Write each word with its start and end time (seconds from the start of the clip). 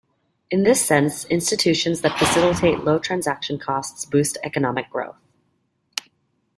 In 0.49 0.63
this 0.63 0.83
sense, 0.83 1.25
institutions 1.25 2.01
that 2.01 2.17
facilitate 2.17 2.83
low 2.83 2.97
transaction 2.97 3.59
costs, 3.59 4.03
boost 4.03 4.35
economic 4.43 4.89
growth. 4.89 5.21